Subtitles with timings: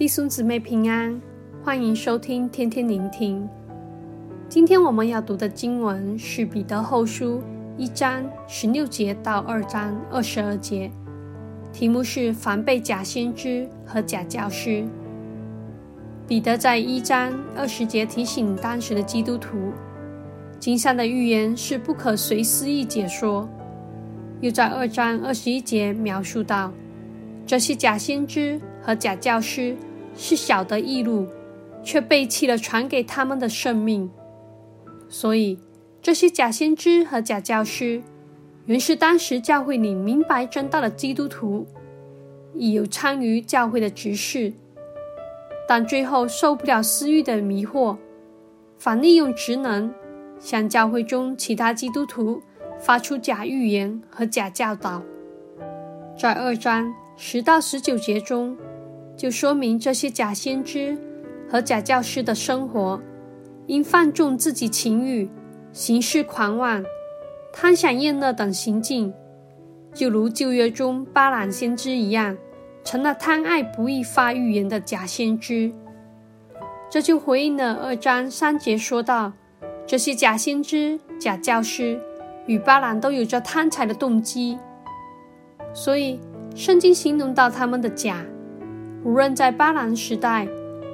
[0.00, 1.20] 弟兄姊妹平安，
[1.62, 3.46] 欢迎收听天天聆听。
[4.48, 7.38] 今天我们要读的经文是《彼得后书》
[7.76, 10.90] 一章十六节到二章二十二节，
[11.70, 14.86] 题目是“防备假先知和假教师”。
[16.26, 19.70] 彼得在一章二十节提醒当时的基督徒，
[20.58, 23.46] 经上的预言是不可随私意解说；
[24.40, 26.72] 又在二章二十一节描述到，
[27.46, 29.76] 这些假先知和假教师。
[30.16, 31.26] 是晓得异路，
[31.82, 34.10] 却背弃了传给他们的圣命。
[35.08, 35.58] 所以，
[36.02, 38.02] 这些假先知和假教师，
[38.66, 41.66] 原是当时教会里明白真道的基督徒，
[42.54, 44.52] 亦有参与教会的执事，
[45.66, 47.96] 但最后受不了私欲的迷惑，
[48.78, 49.92] 反利用职能，
[50.38, 52.42] 向教会中其他基督徒
[52.78, 55.02] 发出假预言和假教导。
[56.18, 58.56] 在二章十到十九节中。
[59.20, 60.96] 就说明这些假先知
[61.46, 62.98] 和假教师的生活，
[63.66, 65.28] 因放纵自己情欲、
[65.74, 66.82] 行事狂妄、
[67.52, 69.12] 贪享宴乐等行径，
[69.92, 72.38] 就如旧约中巴兰先知一样，
[72.82, 75.70] 成了贪爱不义发预言的假先知。
[76.88, 79.34] 这就回应了二章三节说道，
[79.86, 82.00] 这些假先知、假教师
[82.46, 84.58] 与巴兰都有着贪财的动机，
[85.74, 86.18] 所以
[86.56, 88.24] 圣经形容到他们的假。
[89.02, 90.46] 无论在巴兰时代，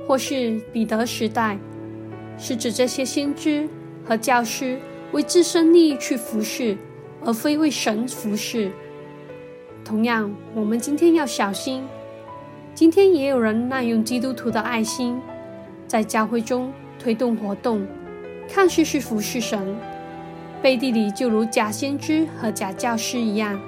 [0.07, 1.59] 或是彼得时代，
[2.39, 3.69] 是指这些先知
[4.05, 4.79] 和教师
[5.11, 6.77] 为自身利益去服侍，
[7.25, 8.71] 而非为神服侍。
[9.85, 11.83] 同样，我们今天要小心，
[12.75, 15.21] 今天也有人滥用基督徒的爱心，
[15.89, 17.85] 在教会中推动活动，
[18.49, 19.77] 看似是服侍神，
[20.63, 23.61] 背地里就如假先知和假教师一样，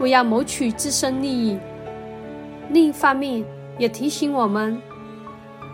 [0.00, 1.56] 为要谋取自身利益。
[2.70, 3.44] 另一方面，
[3.78, 4.80] 也提醒我们，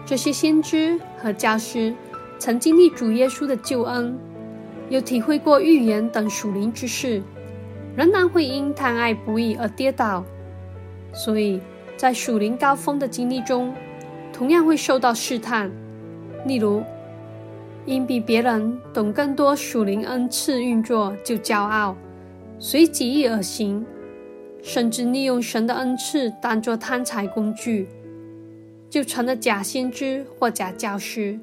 [0.05, 1.95] 这些先知和教师
[2.39, 4.17] 曾经历主耶稣的救恩，
[4.91, 7.23] 有体会过预言等属灵之事，
[7.97, 10.25] 仍然会因贪爱不义而跌倒。
[11.15, 11.61] 所以
[11.97, 13.75] 在属灵高峰的经历中，
[14.33, 15.71] 同样会受到试探。
[16.45, 16.83] 例如，
[17.87, 21.97] 因比别人懂更多属灵恩赐运作，就骄傲，
[22.59, 23.87] 随己意而行。
[24.63, 27.87] 甚至利用神的恩赐当作贪财工具，
[28.95, 31.37] 就成了假先知或假教师，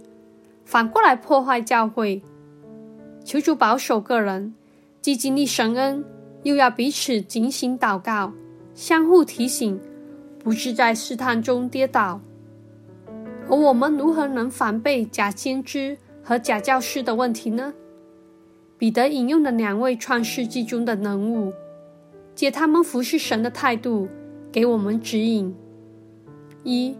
[0.63, 2.21] 反过来破坏教会。
[3.25, 4.53] 求主保守个人，
[5.01, 6.01] 既经历神恩，
[6.43, 8.31] 又要彼此警醒祷告，
[8.73, 9.77] 相互提醒，
[10.39, 12.21] 不致在试探中跌倒。
[13.49, 17.73] 而我们如何能防备假先知和假教师的问题呢？
[18.77, 21.51] 彼得引用了两位创世纪中的人物。
[22.33, 24.07] 借他们服侍神的态度，
[24.53, 25.53] 给我们指引：
[26.63, 26.95] 一、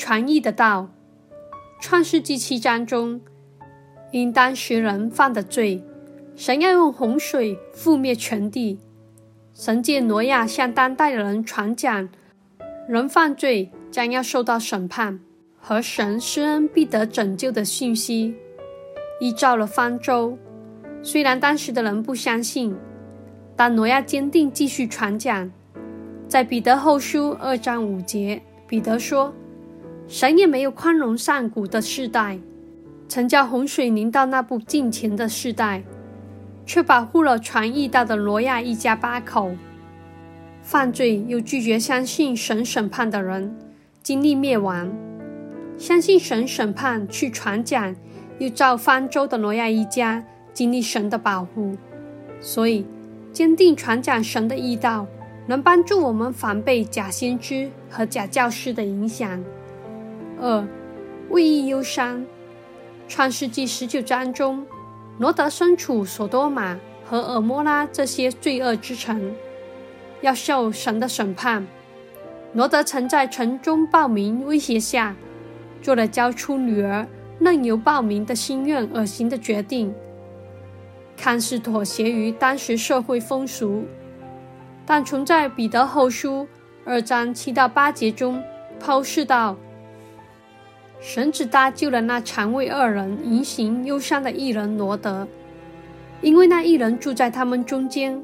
[0.00, 0.88] 传义的道。
[1.78, 3.20] 创世纪七章中，
[4.12, 5.84] 因当时人犯的罪，
[6.34, 8.78] 神要用洪水覆灭全地。
[9.52, 12.08] 神借挪亚向当代的人传讲，
[12.88, 15.20] 人犯罪将要受到审判，
[15.58, 18.34] 和神施恩必得拯救的讯息，
[19.20, 20.38] 依照了方舟。
[21.02, 22.74] 虽然当时的人不相信。
[23.54, 25.52] 但挪亚坚定继续传讲，
[26.26, 29.34] 在彼得后书二章五节，彼得说
[30.10, 32.36] ：“神也没有宽容上古的世代，
[33.06, 35.84] 曾叫洪水临到那不敬虔的世代，
[36.66, 39.52] 却保护了传义道的挪亚一家八口。
[40.62, 43.56] 犯罪又拒绝相信神审判的人，
[44.02, 44.88] 经历灭亡；
[45.78, 47.94] 相信神审判去传讲
[48.40, 51.76] 又造方舟的挪亚一家，经历神的保护。
[52.40, 52.84] 所以。”
[53.32, 55.06] 坚定传讲神的义道，
[55.46, 59.40] 能帮助我们防备假先知和假教师的影响。
[60.40, 60.66] 二、
[61.28, 62.24] 为义忧伤。
[63.06, 64.66] 创世纪十九章中，
[65.18, 69.34] 罗德身处所多玛和尔摩拉这些罪恶之城，
[70.22, 71.66] 要受神的审判。
[72.54, 75.14] 罗德曾在城中暴民威胁下，
[75.82, 77.06] 做了交出女儿
[77.38, 79.94] 任由暴民的心愿而行的决定。
[81.16, 83.84] 看似妥协于当时社会风俗，
[84.86, 86.48] 但从在彼得后书
[86.86, 88.42] 二章七到八节中
[88.82, 89.56] 剖析到，
[91.00, 95.26] 神只搭救了那常为二人言行忧伤的义人罗德，
[96.20, 98.22] 因为那一人住在他们中间，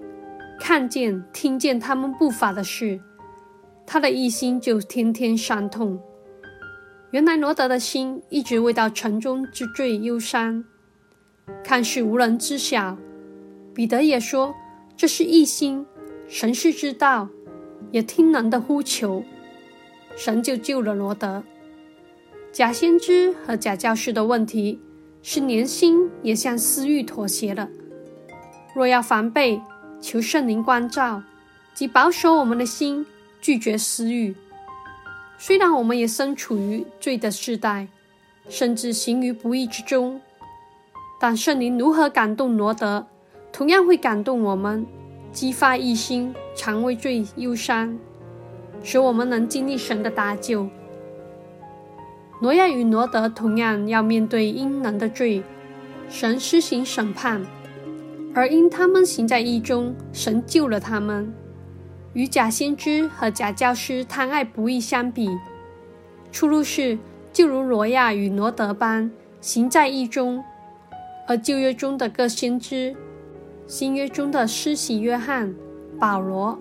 [0.60, 3.00] 看见听见他们不法的事，
[3.86, 5.98] 他的一心就天天伤痛。
[7.12, 10.62] 原来罗德的心一直为到城中之罪忧伤。
[11.64, 12.98] 看似无人知晓，
[13.72, 14.54] 彼得也说
[14.96, 15.86] 这是义心，
[16.28, 17.28] 神是知道，
[17.90, 19.24] 也听人的呼求，
[20.14, 21.42] 神就救了罗德，
[22.56, 24.80] 假先知和假教师的问题
[25.22, 27.68] 是连心也向私欲妥协了。
[28.74, 29.60] 若要防备，
[30.00, 31.22] 求圣灵光照，
[31.74, 33.04] 即保守我们的心，
[33.42, 34.34] 拒绝私欲。
[35.36, 37.88] 虽然我们也身处于罪的世代，
[38.48, 40.18] 甚至行于不义之中，
[41.20, 43.06] 但圣灵如何感动罗得，
[43.52, 44.86] 同样会感动我们，
[45.30, 47.98] 激发一心，常为罪忧伤，
[48.82, 50.66] 使我们能经历神的搭救。
[52.38, 55.42] 挪亚与挪德同样要面对因人的罪，
[56.08, 57.40] 神施行审判，
[58.34, 61.32] 而因他们行在义中，神救了他们。
[62.12, 65.30] 与假先知和假教师贪爱不义相比，
[66.30, 66.98] 出路是
[67.32, 69.10] 就如挪亚与挪德般
[69.40, 70.42] 行在义中；
[71.26, 72.94] 而旧约中的各先知、
[73.66, 75.54] 新约中的施洗约翰、
[75.98, 76.58] 保罗、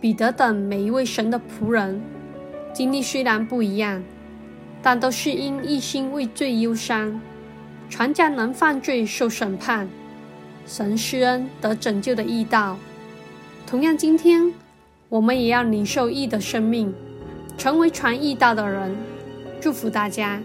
[0.00, 2.00] 彼得等每一位神的仆人，
[2.72, 4.02] 经历虽然不一样，
[4.82, 7.20] 但都是因一心为罪忧伤，
[7.88, 9.88] 传教能犯罪受审判、
[10.66, 12.76] 神施恩得拯救的义道。
[13.66, 14.52] 同样，今天。
[15.08, 16.94] 我们也要领受义的生命，
[17.58, 18.96] 成为传义道的人。
[19.60, 20.40] 祝福大家。